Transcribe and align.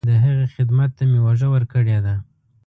د 0.09 0.11
هغې 0.23 0.45
خدمت 0.55 0.89
ته 0.97 1.03
مې 1.09 1.19
اوږه 1.25 1.47
ورکړې 1.51 1.97
ده. 2.05 2.15